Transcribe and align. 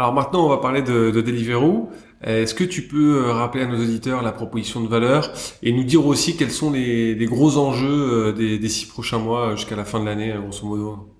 Alors 0.00 0.14
maintenant, 0.14 0.46
on 0.46 0.48
va 0.48 0.56
parler 0.56 0.80
de, 0.80 1.10
de 1.10 1.20
Deliveroo. 1.20 1.90
Est-ce 2.24 2.54
que 2.54 2.64
tu 2.64 2.80
peux 2.80 3.18
euh, 3.18 3.32
rappeler 3.34 3.64
à 3.64 3.66
nos 3.66 3.76
auditeurs 3.76 4.22
la 4.22 4.32
proposition 4.32 4.80
de 4.80 4.88
valeur 4.88 5.30
et 5.62 5.72
nous 5.72 5.84
dire 5.84 6.06
aussi 6.06 6.38
quels 6.38 6.52
sont 6.52 6.70
les, 6.70 7.26
gros 7.26 7.58
enjeux 7.58 8.30
euh, 8.30 8.32
des, 8.32 8.68
six 8.70 8.86
prochains 8.86 9.18
mois 9.18 9.56
jusqu'à 9.56 9.76
la 9.76 9.84
fin 9.84 10.00
de 10.00 10.06
l'année, 10.06 10.32
grosso 10.42 10.66
modo? 10.66 11.10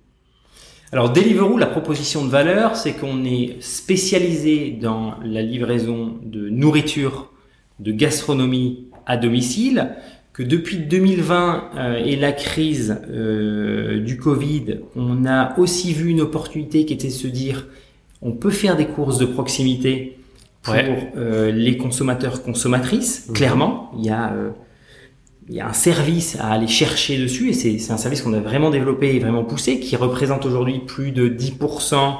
Alors 0.93 1.12
Deliveroo, 1.12 1.58
la 1.58 1.66
proposition 1.66 2.24
de 2.24 2.30
valeur, 2.30 2.74
c'est 2.74 2.95
qu'on 2.95 3.22
est 3.22 3.58
spécialisé 3.61 4.71
dans 4.71 5.17
la 5.23 5.43
livraison 5.43 6.17
de 6.23 6.49
nourriture, 6.49 7.31
de 7.81 7.93
gastronomie 7.93 8.87
à 9.05 9.19
domicile, 9.19 9.95
que 10.33 10.43
depuis 10.43 10.79
2020 10.79 11.71
euh, 11.77 11.97
et 12.03 12.17
la 12.17 12.33
crise 12.33 12.99
euh, 13.11 14.01
du 14.01 14.17
Covid, 14.17 14.79
on 14.97 15.27
a 15.27 15.59
aussi 15.59 15.93
vu 15.93 16.09
une 16.09 16.23
opportunité 16.23 16.87
qui 16.87 16.95
était 16.95 17.09
de 17.09 17.12
se 17.12 17.27
dire 17.27 17.67
on 18.23 18.32
peut 18.32 18.50
faire 18.50 18.77
des 18.77 18.87
courses 18.87 19.18
de 19.18 19.27
proximité 19.27 20.18
pour 20.62 20.74
euh, 20.74 21.51
les 21.51 21.77
consommateurs 21.77 22.43
consommatrices. 22.43 23.29
Mhm. 23.29 23.34
Clairement, 23.34 23.91
il 23.96 24.05
y 24.05 24.10
a 24.10 24.33
il 25.51 25.56
y 25.56 25.60
a 25.60 25.66
un 25.66 25.73
service 25.73 26.37
à 26.41 26.52
aller 26.52 26.69
chercher 26.69 27.19
dessus 27.19 27.51
et 27.51 27.52
c'est 27.52 27.93
un 27.93 27.96
service 27.96 28.23
qu'on 28.23 28.33
a 28.34 28.38
vraiment 28.38 28.70
développé 28.70 29.16
et 29.16 29.19
vraiment 29.19 29.43
poussé 29.43 29.80
qui 29.80 29.96
représente 29.96 30.46
aujourd'hui 30.46 30.79
plus 30.79 31.10
de 31.10 31.29
10% 31.29 32.19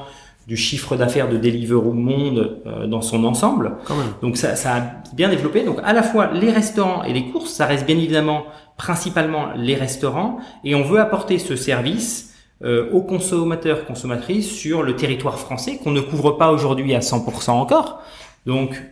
du 0.49 0.57
chiffre 0.57 0.97
d'affaires 0.97 1.29
de 1.29 1.37
Deliveroo 1.37 1.93
Monde 1.93 2.61
euh, 2.67 2.89
dans 2.89 3.03
son 3.03 3.23
ensemble. 3.23 3.77
Donc 4.21 4.37
ça, 4.37 4.57
ça 4.57 4.75
a 4.75 4.83
bien 5.15 5.29
développé. 5.29 5.63
Donc 5.63 5.79
à 5.85 5.93
la 5.93 6.03
fois 6.03 6.33
les 6.33 6.51
restaurants 6.51 7.05
et 7.05 7.13
les 7.13 7.27
courses, 7.27 7.53
ça 7.53 7.67
reste 7.67 7.87
bien 7.87 7.97
évidemment 7.97 8.47
principalement 8.77 9.51
les 9.55 9.77
restaurants 9.77 10.39
et 10.65 10.75
on 10.75 10.83
veut 10.83 10.99
apporter 10.99 11.39
ce 11.39 11.55
service 11.55 12.30
euh, 12.63 12.91
aux 12.91 13.03
consommateurs 13.03 13.85
consommatrices 13.85 14.51
sur 14.51 14.83
le 14.83 14.97
territoire 14.97 15.39
français 15.39 15.79
qu'on 15.83 15.93
ne 15.93 16.01
couvre 16.01 16.33
pas 16.33 16.53
aujourd'hui 16.53 16.95
à 16.95 17.01
100% 17.01 17.51
encore. 17.51 18.03
Donc 18.47 18.83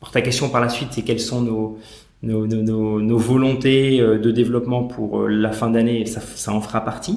pour 0.00 0.10
ta 0.10 0.22
question 0.22 0.48
par 0.48 0.60
la 0.60 0.68
suite, 0.68 0.88
c'est 0.92 1.02
quels 1.02 1.20
sont 1.20 1.42
nos 1.42 1.78
nos, 2.22 2.48
nos, 2.48 3.00
nos, 3.00 3.18
volontés 3.18 4.00
euh, 4.00 4.18
de 4.18 4.32
développement 4.32 4.82
pour 4.82 5.20
euh, 5.20 5.28
la 5.28 5.52
fin 5.52 5.70
d'année, 5.70 6.04
ça, 6.04 6.20
ça 6.20 6.52
en 6.52 6.60
fera 6.60 6.84
partie, 6.84 7.16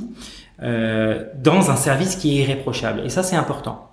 euh, 0.61 1.23
dans 1.41 1.71
un 1.71 1.75
service 1.75 2.15
qui 2.15 2.37
est 2.37 2.43
irréprochable. 2.43 3.01
Et 3.03 3.09
ça, 3.09 3.23
c'est 3.23 3.35
important. 3.35 3.89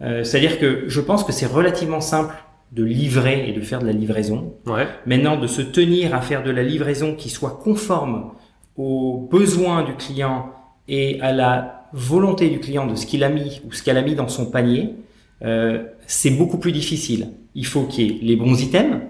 Euh, 0.00 0.24
C'est-à-dire 0.24 0.58
que 0.58 0.84
je 0.86 1.00
pense 1.00 1.22
que 1.24 1.32
c'est 1.32 1.46
relativement 1.46 2.00
simple 2.00 2.34
de 2.72 2.82
livrer 2.84 3.48
et 3.48 3.52
de 3.52 3.60
faire 3.60 3.80
de 3.80 3.86
la 3.86 3.92
livraison. 3.92 4.54
Ouais. 4.66 4.86
Maintenant, 5.06 5.36
de 5.36 5.46
se 5.46 5.62
tenir 5.62 6.14
à 6.14 6.20
faire 6.20 6.42
de 6.42 6.50
la 6.50 6.62
livraison 6.62 7.14
qui 7.14 7.28
soit 7.28 7.58
conforme 7.62 8.32
aux 8.76 9.28
besoins 9.30 9.82
du 9.84 9.94
client 9.96 10.50
et 10.88 11.20
à 11.20 11.32
la 11.32 11.88
volonté 11.92 12.48
du 12.48 12.60
client 12.60 12.86
de 12.86 12.94
ce 12.94 13.06
qu'il 13.06 13.24
a 13.24 13.28
mis 13.28 13.60
ou 13.66 13.72
ce 13.72 13.82
qu'elle 13.82 13.96
a 13.96 14.02
mis 14.02 14.14
dans 14.14 14.28
son 14.28 14.46
panier, 14.46 14.94
euh, 15.42 15.84
c'est 16.06 16.30
beaucoup 16.30 16.58
plus 16.58 16.72
difficile. 16.72 17.32
Il 17.54 17.66
faut 17.66 17.84
qu'il 17.84 18.04
y 18.04 18.08
ait 18.08 18.18
les 18.22 18.36
bons 18.36 18.60
items, 18.60 19.00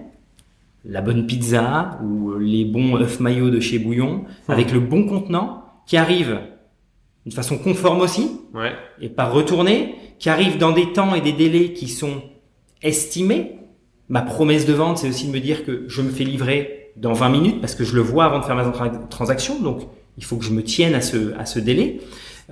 la 0.85 1.01
bonne 1.01 1.27
pizza 1.27 1.99
ou 2.05 2.39
les 2.39 2.65
bons 2.65 2.97
œufs 2.97 3.21
maillots 3.21 3.51
de 3.51 3.61
chez 3.61 3.79
Bouillon 3.79 4.25
avec 4.49 4.73
le 4.73 4.81
bon 4.81 5.07
contenant 5.07 5.65
qui 5.87 5.97
arrive 5.97 6.39
d'une 7.25 7.35
façon 7.35 7.59
conforme 7.59 8.01
aussi 8.01 8.31
ouais. 8.55 8.73
et 9.01 9.09
pas 9.09 9.29
retourné, 9.29 9.95
qui 10.19 10.31
arrive 10.31 10.59
dans 10.59 10.73
des 10.73 10.93
temps 10.93 11.15
et 11.15 11.21
des 11.21 11.33
délais 11.33 11.73
qui 11.73 11.89
sont 11.89 12.23
estimés. 12.83 13.57
Ma 14.09 14.23
promesse 14.23 14.65
de 14.65 14.73
vente, 14.73 14.99
c'est 14.99 15.09
aussi 15.09 15.27
de 15.27 15.33
me 15.33 15.41
dire 15.41 15.65
que 15.65 15.85
je 15.89 16.01
me 16.01 16.11
fais 16.11 16.25
livrer 16.25 16.93
dans 16.97 17.13
20 17.13 17.29
minutes 17.29 17.61
parce 17.61 17.75
que 17.75 17.85
je 17.85 17.95
le 17.95 18.01
vois 18.01 18.25
avant 18.25 18.39
de 18.39 18.45
faire 18.45 18.57
ma 18.57 18.65
transaction. 19.11 19.61
Donc, 19.61 19.83
il 20.19 20.25
faut 20.25 20.37
que 20.37 20.45
je 20.45 20.51
me 20.51 20.63
tienne 20.63 20.95
à 20.95 21.01
ce, 21.01 21.33
à 21.39 21.47
ce 21.47 21.59
délai. 21.61 22.01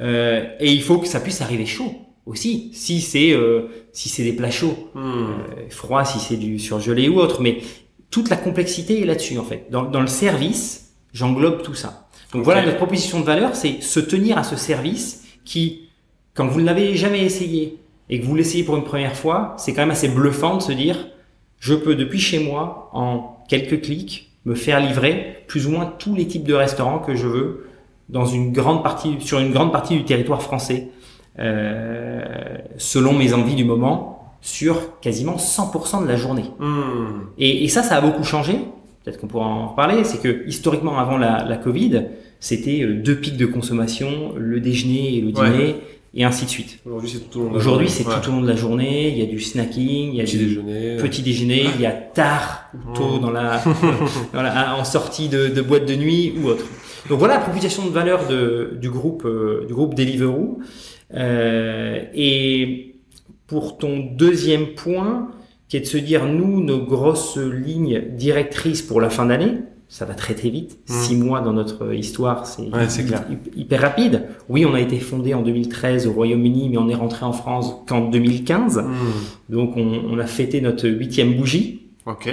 Euh, 0.00 0.47
et 0.61 0.72
il 0.72 0.83
faut 0.83 0.98
que 0.98 1.09
ça 1.09 1.20
puisse 1.20 1.42
arriver 1.42 1.67
chaud 1.67 1.92
aussi. 2.25 2.70
Si 2.73 3.00
c'est 3.00 3.33
euh, 3.33 3.69
si 3.92 4.08
c'est 4.08 4.23
des 4.23 4.33
plats 4.33 4.50
chauds, 4.50 4.91
hmm. 4.95 5.00
euh, 5.00 5.69
froid, 5.69 6.05
si 6.05 6.19
c'est 6.20 6.36
du 6.36 6.58
surgelé 6.58 7.08
ou 7.08 7.19
autre. 7.19 7.42
Mais 7.42 7.58
toute 8.11 8.31
la 8.31 8.36
complexité 8.36 9.03
est 9.03 9.05
là-dessus 9.05 9.39
en 9.39 9.45
fait. 9.45 9.67
Dans, 9.70 9.84
dans 9.84 10.00
le 10.00 10.06
service, 10.06 10.95
j'englobe 11.12 11.62
tout 11.62 11.75
ça. 11.75 12.08
Donc 12.33 12.45
voilà, 12.45 12.64
notre 12.64 12.77
proposition 12.77 13.20
de 13.20 13.24
valeur, 13.24 13.57
c'est 13.57 13.83
se 13.83 14.01
tenir 14.01 14.39
à 14.39 14.45
ce 14.45 14.57
service 14.57 15.24
qui, 15.45 15.89
quand 16.35 16.46
vous 16.46 16.61
ne 16.61 16.67
l'avez 16.67 16.95
jamais 16.96 17.24
essayé 17.24 17.79
et 18.11 18.20
que 18.20 18.27
vous 18.27 18.35
l'essayez 18.35 18.64
pour 18.64 18.77
une 18.77 18.85
première 18.85 19.17
fois, 19.17 19.55
c'est 19.58 19.73
quand 19.73 19.83
même 19.83 19.91
assez 19.91 20.08
bluffant 20.08 20.57
de 20.57 20.62
se 20.62 20.73
dire, 20.73 21.08
je 21.58 21.74
peux 21.74 21.95
depuis 21.95 22.20
chez 22.20 22.39
moi, 22.39 22.91
en 22.92 23.45
quelques 23.48 23.80
clics, 23.80 24.36
me 24.46 24.55
faire 24.55 24.80
livrer 24.80 25.45
plus 25.48 25.67
ou 25.67 25.70
moins 25.70 25.92
tous 25.98 26.14
les 26.14 26.27
types 26.27 26.45
de 26.45 26.55
restaurants 26.55 27.01
que 27.01 27.14
je 27.14 27.27
veux 27.27 27.67
dans 28.08 28.24
une 28.24 28.52
grande 28.52 28.83
partie, 28.83 29.17
sur 29.20 29.40
une 29.40 29.52
grande 29.52 29.73
partie 29.73 29.96
du 29.96 30.05
territoire 30.05 30.40
français, 30.40 30.89
euh, 31.39 32.23
selon 32.79 33.12
mes 33.12 33.35
envies 33.35 33.56
du 33.56 33.64
moment 33.64 34.36
sur 34.40 35.01
quasiment 35.01 35.36
100% 35.36 36.05
de 36.05 36.08
la 36.08 36.17
journée. 36.17 36.45
Hmm. 36.61 37.27
Et, 37.36 37.64
et, 37.64 37.68
ça, 37.68 37.83
ça 37.83 37.96
a 37.96 38.01
beaucoup 38.01 38.23
changé. 38.23 38.61
Peut-être 39.05 39.20
qu'on 39.20 39.27
pourra 39.27 39.46
en 39.46 39.68
reparler. 39.68 40.05
C'est 40.05 40.23
que 40.23 40.46
historiquement, 40.46 40.98
avant 40.98 41.18
la, 41.18 41.45
la 41.45 41.56
Covid, 41.56 42.05
c'était 42.39 42.83
euh, 42.83 42.95
deux 43.02 43.17
pics 43.17 43.36
de 43.36 43.46
consommation, 43.46 44.35
le 44.36 44.61
déjeuner 44.61 45.17
et 45.17 45.20
le 45.20 45.33
dîner. 45.33 45.77
Et 46.19 46.25
ainsi 46.25 46.47
de 46.47 46.51
suite. 46.51 46.79
Aujourd'hui, 46.87 47.11
c'est 47.11 47.31
tout 47.31 47.41
au 47.41 47.43
long 47.43 47.49
de 47.51 47.55
la 47.55 47.61
Aujourd'hui, 47.61 47.89
c'est 47.91 48.05
tout 48.05 48.29
au 48.29 48.33
long 48.33 48.41
de 48.41 48.49
la 48.49 48.57
journée. 48.57 49.11
Il 49.11 49.19
y 49.19 49.23
a 49.23 49.27
du 49.27 49.39
snacking, 49.39 50.13
il 50.13 50.15
y 50.17 50.21
a 50.23 50.25
petit 50.25 50.39
du 50.39 50.47
déjeuner. 50.47 50.97
petit 50.97 51.23
déjeuner, 51.23 51.67
il 51.75 51.81
y 51.81 51.85
a 51.87 51.93
tard 51.93 52.71
ou 52.75 52.95
tôt 52.95 53.19
Hmm. 53.19 53.21
dans 53.21 53.31
la, 53.31 53.63
dans 54.33 54.41
la- 54.43 54.77
en 54.79 54.85
sortie 54.85 55.29
de, 55.29 55.49
de 55.49 55.61
boîte 55.61 55.85
de 55.87 55.95
nuit 55.95 56.33
ou 56.43 56.47
autre. 56.49 56.65
Donc 57.11 57.19
voilà 57.19 57.35
la 57.35 57.41
proposition 57.41 57.85
de 57.85 57.91
valeur 57.91 58.27
de, 58.29 58.79
du 58.81 58.89
groupe 58.91 59.25
euh, 59.27 59.67
du 59.67 59.75
groupe 59.75 59.95
Deliveroo. 59.95 60.59
Euh, 61.15 62.01
et 62.15 62.95
pour 63.47 63.77
ton 63.79 63.98
deuxième 63.98 64.69
point, 64.69 65.29
qui 65.69 65.77
est 65.77 65.81
de 65.81 65.87
se 65.87 65.98
dire 65.98 66.25
nous 66.27 66.63
nos 66.65 66.79
grosses 66.79 67.37
lignes 67.37 68.03
directrices 68.17 68.83
pour 68.83 69.01
la 69.03 69.11
fin 69.11 69.27
d'année, 69.27 69.53
ça 69.89 70.05
va 70.05 70.14
très 70.14 70.35
très 70.35 70.51
vite. 70.51 70.79
Mm. 70.89 70.92
Six 70.92 71.17
mois 71.17 71.41
dans 71.41 71.52
notre 71.52 71.95
histoire, 71.95 72.47
c'est 72.47 72.63
Ouais, 72.63 72.86
hyper 73.57 73.80
rapide. 73.80 74.24
Oui, 74.48 74.64
on 74.67 74.74
a 74.74 74.80
été 74.80 74.98
fondé 74.98 75.35
en 75.35 75.42
2013 75.42 76.07
au 76.07 76.13
Royaume-Uni, 76.13 76.69
mais 76.70 76.79
on 76.79 76.89
est 76.89 76.95
rentré 76.95 77.24
en 77.24 77.33
France 77.33 77.74
qu'en 77.86 78.08
2015. 78.08 78.79
Hmm. 78.79 78.92
Donc 79.48 79.77
on, 79.77 80.02
on 80.11 80.19
a 80.19 80.27
fêté 80.27 80.61
notre 80.61 80.89
huitième 80.89 81.35
bougie. 81.36 81.83
Ok. 82.07 82.29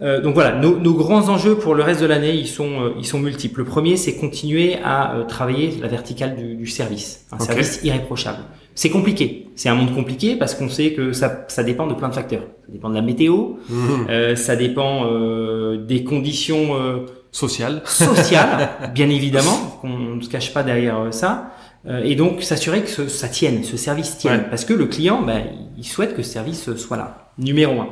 Euh, 0.00 0.20
donc 0.20 0.34
voilà, 0.34 0.56
nos, 0.58 0.78
nos 0.78 0.94
grands 0.94 1.28
enjeux 1.28 1.56
pour 1.56 1.74
le 1.74 1.82
reste 1.82 2.00
de 2.00 2.06
l'année, 2.06 2.34
ils 2.34 2.46
sont, 2.46 2.82
euh, 2.82 2.90
ils 2.98 3.06
sont 3.06 3.18
multiples. 3.18 3.60
Le 3.60 3.66
premier, 3.66 3.96
c'est 3.96 4.14
continuer 4.16 4.76
à 4.84 5.16
euh, 5.16 5.24
travailler 5.24 5.72
la 5.80 5.88
verticale 5.88 6.36
du, 6.36 6.54
du 6.54 6.66
service, 6.66 7.26
un 7.32 7.38
service 7.40 7.80
irréprochable. 7.82 8.38
C'est 8.80 8.90
compliqué, 8.90 9.48
c'est 9.56 9.68
un 9.68 9.74
monde 9.74 9.92
compliqué 9.92 10.36
parce 10.36 10.54
qu'on 10.54 10.68
sait 10.68 10.92
que 10.92 11.12
ça, 11.12 11.44
ça 11.48 11.64
dépend 11.64 11.88
de 11.88 11.94
plein 11.94 12.08
de 12.10 12.14
facteurs. 12.14 12.44
Ça 12.64 12.72
dépend 12.72 12.88
de 12.90 12.94
la 12.94 13.02
météo, 13.02 13.54
Hmm. 13.68 14.06
euh, 14.08 14.36
ça 14.36 14.54
dépend 14.54 15.04
euh, 15.06 15.84
des 15.84 16.04
conditions 16.04 16.76
euh, 16.76 17.06
Social. 17.32 17.82
sociales, 17.84 18.68
bien 18.94 19.10
évidemment, 19.10 19.78
qu'on 19.80 19.98
ne 20.16 20.20
se 20.20 20.28
cache 20.28 20.54
pas 20.54 20.62
derrière 20.62 20.96
euh, 21.00 21.10
ça. 21.10 21.50
Euh, 21.88 22.04
et 22.04 22.14
donc 22.14 22.40
s'assurer 22.44 22.82
que 22.82 22.88
ce- 22.88 23.08
ça 23.08 23.26
tienne, 23.26 23.64
ce 23.64 23.76
service 23.76 24.16
tienne, 24.16 24.42
Ouais. 24.42 24.46
parce 24.48 24.64
que 24.64 24.74
le 24.74 24.86
client, 24.86 25.22
ben, 25.22 25.42
il 25.76 25.84
souhaite 25.84 26.14
que 26.14 26.22
ce 26.22 26.30
service 26.30 26.72
soit 26.76 26.96
là. 26.96 27.30
Numéro 27.36 27.80
un. 27.80 27.88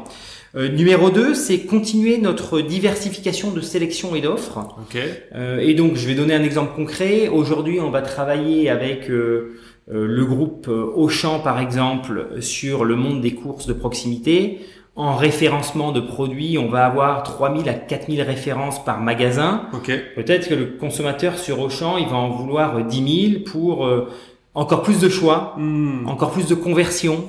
Euh, 0.56 0.68
numéro 0.68 1.10
2, 1.10 1.34
c'est 1.34 1.60
continuer 1.60 2.16
notre 2.18 2.60
diversification 2.60 3.50
de 3.50 3.60
sélection 3.60 4.14
et 4.14 4.22
d'offres. 4.22 4.58
Ok. 4.80 4.98
Euh, 5.34 5.58
et 5.58 5.74
donc, 5.74 5.96
je 5.96 6.06
vais 6.06 6.14
donner 6.14 6.34
un 6.34 6.42
exemple 6.42 6.74
concret. 6.74 7.28
Aujourd'hui, 7.28 7.78
on 7.80 7.90
va 7.90 8.00
travailler 8.00 8.70
avec 8.70 9.10
euh, 9.10 9.58
euh, 9.92 10.06
le 10.06 10.24
groupe 10.24 10.68
euh, 10.68 10.90
Auchan, 10.94 11.40
par 11.40 11.60
exemple, 11.60 12.28
sur 12.40 12.84
le 12.86 12.96
monde 12.96 13.20
des 13.20 13.32
courses 13.34 13.66
de 13.66 13.74
proximité. 13.74 14.60
En 14.94 15.14
référencement 15.14 15.92
de 15.92 16.00
produits, 16.00 16.56
on 16.56 16.68
va 16.70 16.86
avoir 16.86 17.22
3000 17.22 17.68
à 17.68 17.74
4000 17.74 18.22
références 18.22 18.82
par 18.82 19.02
magasin. 19.02 19.68
Ok. 19.74 19.92
Peut-être 20.14 20.48
que 20.48 20.54
le 20.54 20.64
consommateur 20.80 21.36
sur 21.38 21.60
Auchan, 21.60 21.98
il 21.98 22.06
va 22.06 22.16
en 22.16 22.30
vouloir 22.30 22.82
10 22.82 23.30
000 23.32 23.42
pour 23.44 23.84
euh, 23.84 24.08
encore 24.54 24.82
plus 24.82 24.98
de 25.00 25.10
choix, 25.10 25.52
Hmm. 25.58 26.08
encore 26.08 26.30
plus 26.30 26.46
de 26.46 26.54
conversion, 26.54 27.26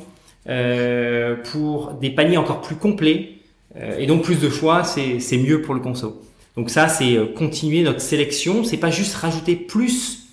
euh, 0.49 1.35
pour 1.51 1.93
des 1.93 2.09
paniers 2.09 2.37
encore 2.37 2.61
plus 2.61 2.75
complets. 2.75 3.29
Euh, 3.75 3.97
et 3.99 4.05
donc 4.07 4.23
plus 4.23 4.39
de 4.39 4.49
choix, 4.49 4.83
c'est 4.83 5.37
mieux 5.37 5.61
pour 5.61 5.73
le 5.73 5.79
conso. 5.81 6.21
Donc 6.55 6.69
ça, 6.69 6.87
c'est 6.87 7.15
euh, 7.17 7.25
continuer 7.25 7.83
notre 7.83 8.01
sélection. 8.01 8.63
C'est 8.63 8.77
pas 8.77 8.89
juste 8.89 9.15
rajouter 9.15 9.55
plus 9.55 10.27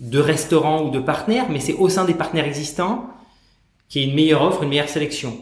de 0.00 0.18
restaurants 0.18 0.84
ou 0.84 0.90
de 0.90 1.00
partenaires, 1.00 1.46
mais 1.50 1.60
c'est 1.60 1.74
au 1.74 1.88
sein 1.88 2.04
des 2.04 2.14
partenaires 2.14 2.46
existants 2.46 3.10
qu'il 3.88 4.02
y 4.02 4.04
ait 4.04 4.08
une 4.08 4.14
meilleure 4.14 4.42
offre, 4.42 4.62
une 4.62 4.68
meilleure 4.70 4.88
sélection. 4.88 5.36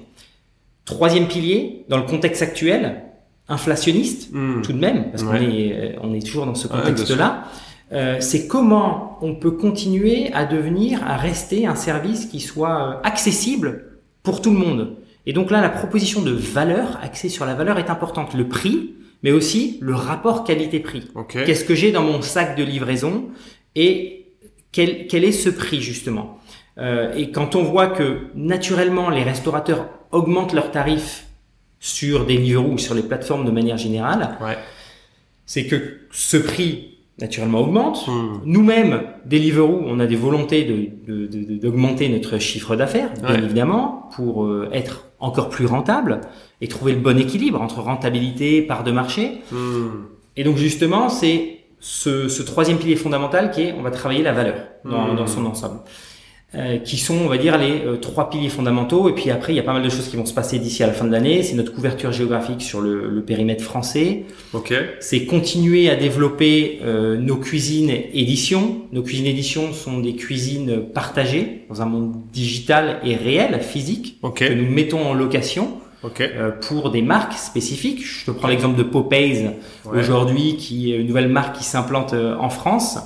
Troisième 0.85 1.27
pilier, 1.29 1.85
dans 1.89 1.97
le 1.99 2.05
contexte 2.05 2.43
actuel, 2.43 3.03
inflationniste, 3.49 4.31
Hmm. 4.33 4.63
tout 4.63 4.73
de 4.73 4.79
même, 4.79 5.11
parce 5.11 5.23
Ouais. 5.25 5.39
qu'on 5.39 5.45
est, 5.45 5.97
on 6.03 6.15
est 6.15 6.25
toujours 6.25 6.47
dans 6.47 6.55
ce 6.55 6.69
Ouais, 6.69 6.75
contexte-là, 6.81 7.45
euh, 7.93 8.17
c'est 8.21 8.47
comment 8.49 9.19
on 9.21 9.35
peut 9.35 9.51
continuer 9.53 10.33
à 10.33 10.45
devenir, 10.47 11.05
à 11.07 11.17
rester 11.17 11.67
un 11.67 11.75
service 11.77 12.27
qui 12.27 12.41
soit 12.41 13.01
accessible 13.05 13.96
pour 14.27 14.43
tout 14.43 14.51
le 14.51 14.59
monde. 14.59 14.97
Et 15.25 15.33
donc 15.33 15.51
là, 15.53 15.61
la 15.61 15.69
proposition 15.69 16.21
de 16.21 16.33
valeur, 16.33 16.99
axée 17.03 17.29
sur 17.29 17.47
la 17.47 17.55
valeur, 17.55 17.79
est 17.79 17.91
importante. 17.91 18.35
Le 18.35 18.49
prix, 18.49 18.95
mais 19.23 19.31
aussi 19.33 19.79
le 19.81 19.95
rapport 19.95 20.43
qualité-prix. 20.45 21.05
Qu'est-ce 21.29 21.65
que 21.65 21.75
j'ai 21.77 21.93
dans 21.93 22.03
mon 22.03 22.21
sac 22.23 22.57
de 22.57 22.65
livraison 22.65 23.29
et 23.77 24.27
quel, 24.73 25.07
quel 25.07 25.23
est 25.25 25.33
ce 25.45 25.49
prix 25.49 25.81
justement 25.81 26.39
Euh, 26.79 27.15
et 27.21 27.31
quand 27.31 27.55
on 27.57 27.63
voit 27.63 27.87
que 27.99 28.09
naturellement 28.35 29.09
les 29.09 29.23
restaurateurs 29.23 29.83
augmentent 30.13 30.53
leurs 30.53 30.71
tarifs 30.71 31.25
sur 31.81 32.27
Deliveroo 32.27 32.73
ou 32.75 32.79
sur 32.79 32.95
les 32.95 33.03
plateformes 33.11 33.47
de 33.47 33.51
manière 33.51 33.79
générale, 33.79 34.37
Ouais. 34.43 34.59
c'est 35.47 35.67
que 35.71 35.79
ce 36.13 36.37
prix 36.37 36.96
naturellement 37.21 37.61
augmente. 37.61 38.07
Hmm. 38.09 38.41
Nous-mêmes, 38.45 39.03
Deliveroo, 39.25 39.83
on 39.87 39.99
a 40.01 40.07
des 40.07 40.17
volontés 40.17 40.65
de- 40.65 41.13
de- 41.13 41.27
de- 41.27 41.45
de- 41.45 41.59
d'augmenter 41.59 42.09
notre 42.09 42.39
chiffre 42.39 42.77
d'affaires, 42.77 43.11
bien 43.23 43.31
Ouais. 43.37 43.43
évidemment, 43.45 44.09
pour 44.15 44.45
euh, 44.45 44.69
être 44.73 45.09
encore 45.19 45.49
plus 45.49 45.65
rentable 45.67 46.21
et 46.61 46.69
trouver 46.69 46.93
le 46.93 47.01
bon 47.01 47.19
équilibre 47.19 47.61
entre 47.63 47.81
rentabilité, 47.81 48.61
part 48.63 48.85
de 48.85 48.93
marché. 48.93 49.39
Hmm. 49.51 50.05
Et 50.37 50.45
donc 50.45 50.57
justement, 50.57 51.09
c'est 51.09 51.59
ce, 51.81 52.29
ce 52.29 52.43
troisième 52.43 52.79
pilier 52.79 52.97
fondamental 52.97 53.51
qui 53.51 53.63
est 53.63 53.75
on 53.79 53.83
va 53.83 53.91
travailler 53.91 54.23
la 54.23 54.33
valeur 54.33 54.57
dans, 54.85 55.13
Mmh. 55.13 55.17
dans 55.17 55.27
son 55.27 55.47
ensemble. 55.47 55.81
Euh, 56.55 56.79
qui 56.79 56.97
sont, 56.97 57.17
on 57.17 57.27
va 57.29 57.39
dire, 57.39 57.59
les 57.59 57.83
euh, 57.85 57.97
trois 57.97 58.31
piliers 58.31 58.49
fondamentaux. 58.49 59.09
Et 59.09 59.13
puis 59.13 59.31
après, 59.31 59.53
il 59.53 59.57
y 59.57 59.59
a 59.59 59.65
pas 59.65 59.73
mal 59.73 59.83
de 59.83 59.89
choses 59.91 60.07
qui 60.09 60.17
vont 60.17 60.25
se 60.25 60.33
passer 60.33 60.61
d'ici 60.61 60.83
à 60.85 60.87
la 60.87 60.93
fin 60.93 61.05
de 61.05 61.11
l'année. 61.11 61.43
C'est 61.43 61.57
notre 61.57 61.73
couverture 61.75 62.13
géographique 62.13 62.63
sur 62.63 62.81
le, 62.81 63.11
le 63.11 63.23
périmètre 63.23 63.65
français. 63.65 64.23
Ok. 64.55 64.73
C'est 65.01 65.27
continuer 65.27 65.91
à 65.91 65.97
développer 65.97 66.79
euh, 66.85 67.17
nos 67.17 67.37
cuisines 67.37 67.91
éditions. 68.15 68.83
Nos 68.93 69.03
cuisines 69.03 69.27
éditions 69.27 69.73
sont 69.73 69.99
des 69.99 70.15
cuisines 70.15 70.83
partagées 70.95 71.65
dans 71.69 71.83
un 71.83 71.87
monde 71.87 72.15
digital 72.33 73.01
et 73.05 73.17
réel, 73.17 73.61
physique, 73.61 74.19
Ok. 74.23 74.39
que 74.39 74.53
nous 74.55 74.71
mettons 74.71 75.05
en 75.05 75.15
location 75.15 75.73
Ok. 76.05 76.21
euh, 76.21 76.53
pour 76.53 76.91
des 76.91 77.03
marques 77.03 77.35
spécifiques. 77.35 78.05
Je 78.07 78.25
te 78.27 78.31
prends 78.31 78.49
l'exemple 78.49 78.79
de 78.79 78.85
Popeyes 78.85 79.51
Ouais. 79.85 79.99
aujourd'hui, 79.99 80.57
qui 80.57 80.93
est 80.93 80.97
une 80.97 81.09
nouvelle 81.09 81.29
marque 81.29 81.57
qui 81.59 81.65
s'implante 81.65 82.13
euh, 82.15 82.37
en 82.39 82.51
France 82.51 82.99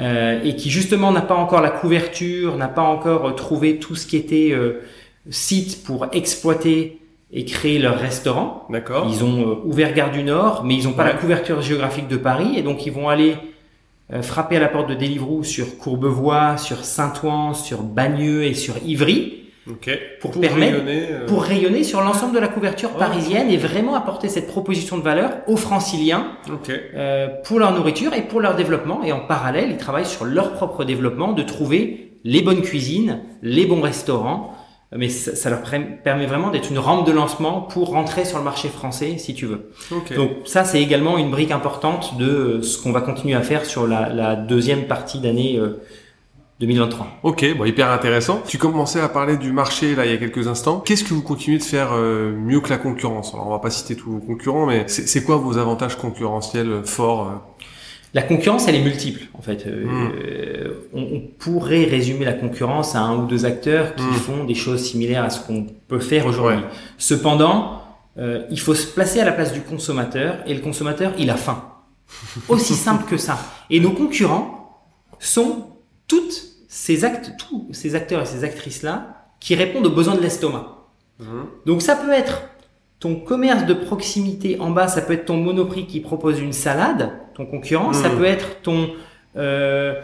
euh, 0.00 0.40
et 0.42 0.56
qui 0.56 0.70
justement 0.70 1.12
n'a 1.12 1.20
pas 1.22 1.34
encore 1.34 1.60
la 1.60 1.70
couverture, 1.70 2.56
n'a 2.56 2.68
pas 2.68 2.82
encore 2.82 3.28
euh, 3.28 3.32
trouvé 3.32 3.78
tout 3.78 3.94
ce 3.94 4.06
qui 4.06 4.16
était 4.16 4.50
euh, 4.52 4.80
site 5.30 5.84
pour 5.84 6.06
exploiter 6.12 6.98
et 7.32 7.44
créer 7.44 7.78
leur 7.78 7.98
restaurant. 7.98 8.66
D'accord. 8.70 9.06
Ils 9.10 9.24
ont 9.24 9.40
euh, 9.50 9.54
ouvert 9.64 9.92
Gare 9.94 10.10
du 10.10 10.22
Nord, 10.22 10.64
mais 10.64 10.74
ils 10.76 10.84
n'ont 10.84 10.92
pas 10.92 11.04
Ouais. 11.04 11.12
la 11.12 11.18
couverture 11.18 11.62
géographique 11.62 12.08
de 12.08 12.16
Paris 12.16 12.54
et 12.56 12.62
donc 12.62 12.86
ils 12.86 12.92
vont 12.92 13.08
aller 13.08 13.36
euh, 14.12 14.22
frapper 14.22 14.56
à 14.56 14.60
la 14.60 14.68
porte 14.68 14.88
de 14.88 14.94
Deliveroo 14.94 15.42
sur 15.44 15.78
Courbevoie, 15.78 16.56
sur 16.56 16.84
Saint-Ouen, 16.84 17.54
sur 17.54 17.82
Bagneux 17.82 18.44
et 18.44 18.54
sur 18.54 18.74
Ivry 18.84 19.41
Ok. 19.70 19.90
pour 20.20 20.32
permettre- 20.32 20.72
rayonner, 20.78 21.06
euh, 21.10 21.26
pour 21.26 21.42
rayonner 21.42 21.84
sur 21.84 22.00
l'ensemble 22.00 22.34
de 22.34 22.40
la 22.40 22.48
couverture 22.48 22.90
Oh. 22.94 22.98
parisienne 22.98 23.48
et 23.50 23.56
vraiment 23.56 23.94
apporter 23.94 24.28
cette 24.28 24.48
proposition 24.48 24.98
de 24.98 25.02
valeur 25.02 25.30
aux 25.46 25.56
franciliens 25.56 26.32
Ok. 26.52 26.70
euh, 26.70 27.28
pour 27.44 27.58
leur 27.60 27.72
nourriture 27.72 28.12
et 28.14 28.22
pour 28.22 28.40
leur 28.40 28.56
développement. 28.56 29.02
Et 29.04 29.12
en 29.12 29.20
parallèle, 29.20 29.70
ils 29.70 29.76
travaillent 29.76 30.04
sur 30.06 30.24
leur 30.24 30.52
propre 30.54 30.84
développement, 30.84 31.32
de 31.32 31.42
trouver 31.42 32.18
les 32.24 32.42
bonnes 32.42 32.62
cuisines, 32.62 33.20
les 33.42 33.66
bons 33.66 33.80
restaurants. 33.80 34.54
Mais 34.94 35.08
ça, 35.08 35.34
ça 35.34 35.48
leur 35.48 35.60
permet 36.04 36.26
vraiment 36.26 36.50
d'être 36.50 36.70
une 36.70 36.78
rampe 36.78 37.06
de 37.06 37.12
lancement 37.12 37.62
pour 37.62 37.88
rentrer 37.92 38.26
sur 38.26 38.36
le 38.36 38.44
marché 38.44 38.68
français, 38.68 39.16
si 39.16 39.32
tu 39.32 39.46
veux. 39.46 39.70
Donc 40.14 40.30
ça, 40.44 40.64
c'est 40.64 40.82
également 40.82 41.16
une 41.16 41.30
brique 41.30 41.50
importante 41.50 42.18
de 42.18 42.26
euh, 42.26 42.62
ce 42.62 42.76
qu'on 42.82 42.92
va 42.92 43.00
continuer 43.00 43.34
à 43.34 43.40
faire 43.40 43.64
sur 43.64 43.86
la, 43.86 44.10
la 44.10 44.36
deuxième 44.36 44.84
partie 44.88 45.18
d'année 45.18 45.56
euh, 45.56 45.80
2023. 46.62 47.06
Ok, 47.24 47.44
bon, 47.56 47.64
hyper 47.64 47.90
intéressant. 47.90 48.42
Tu 48.46 48.56
commençais 48.58 49.00
à 49.00 49.08
parler 49.08 49.36
du 49.36 49.52
marché 49.52 49.94
là 49.94 50.06
il 50.06 50.12
y 50.12 50.14
a 50.14 50.18
quelques 50.18 50.46
instants. 50.48 50.80
Qu'est-ce 50.80 51.04
que 51.04 51.12
vous 51.14 51.22
continuez 51.22 51.58
de 51.58 51.62
faire 51.64 51.90
euh, 51.92 52.32
mieux 52.34 52.60
que 52.60 52.70
la 52.70 52.78
concurrence? 52.78 53.34
Alors 53.34 53.48
on 53.48 53.50
va 53.50 53.58
pas 53.58 53.70
citer 53.70 53.96
tous 53.96 54.10
vos 54.12 54.18
concurrents, 54.20 54.66
mais 54.66 54.84
c'est 54.88 55.24
quoi 55.24 55.36
vos 55.36 55.58
avantages 55.58 55.96
concurrentiels 55.96 56.70
euh, 56.70 56.82
forts 56.84 57.28
euh? 57.28 57.34
La 58.14 58.22
concurrence, 58.22 58.68
elle 58.68 58.74
est 58.74 58.82
multiple, 58.82 59.22
en 59.32 59.40
fait. 59.40 59.66
Euh, 59.66 59.86
Mm. 59.86 60.12
euh, 60.22 60.88
on, 60.92 61.00
on 61.00 61.20
pourrait 61.38 61.84
résumer 61.84 62.26
la 62.26 62.34
concurrence 62.34 62.94
à 62.94 63.00
un 63.00 63.16
ou 63.16 63.26
deux 63.26 63.46
acteurs 63.46 63.94
qui 63.94 64.04
Mm. 64.04 64.12
font 64.12 64.44
des 64.44 64.54
choses 64.54 64.82
similaires 64.84 65.24
à 65.24 65.30
ce 65.30 65.40
qu'on 65.46 65.66
peut 65.88 65.98
faire 65.98 66.26
aujourd'hui. 66.26 66.58
Ouais. 66.58 66.68
Cependant, 66.98 67.80
euh, 68.18 68.42
il 68.50 68.60
faut 68.60 68.74
se 68.74 68.86
placer 68.86 69.18
à 69.20 69.24
la 69.24 69.32
place 69.32 69.54
du 69.54 69.62
consommateur, 69.62 70.36
et 70.46 70.52
le 70.52 70.60
consommateur, 70.60 71.12
il 71.18 71.30
a 71.30 71.36
faim. 71.36 71.64
Aussi 72.50 72.74
simple 72.74 73.04
que 73.08 73.16
ça. 73.16 73.38
Et 73.70 73.80
nos 73.80 73.92
concurrents 73.92 74.82
sont 75.18 75.68
toutes 76.06 76.51
ces 76.84 77.04
actes, 77.04 77.32
tous 77.38 77.68
ces 77.72 77.94
acteurs 77.94 78.22
et 78.22 78.26
ces 78.26 78.42
actrices-là 78.42 78.94
qui 79.38 79.54
répondent 79.54 79.86
aux 79.86 79.94
besoins 80.00 80.16
de 80.16 80.20
l'estomac. 80.20 80.66
Mhm. 81.20 81.44
Donc 81.66 81.80
ça 81.80 81.94
peut 81.94 82.10
être 82.22 82.42
ton 82.98 83.14
commerce 83.16 83.66
de 83.66 83.74
proximité 83.74 84.58
en 84.58 84.70
bas, 84.70 84.88
ça 84.88 85.00
peut 85.02 85.12
être 85.12 85.26
ton 85.26 85.36
Monoprix 85.36 85.86
qui 85.86 86.00
propose 86.00 86.40
une 86.40 86.52
salade, 86.52 87.10
ton 87.34 87.46
concurrent, 87.46 87.92
ça 87.92 88.08
Mm. 88.08 88.16
peut 88.18 88.24
être 88.24 88.48
ton 88.62 88.90
euh, 89.36 89.94